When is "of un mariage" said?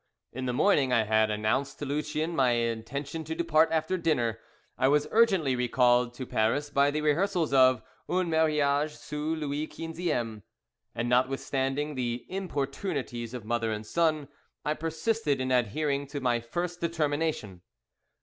7.53-8.95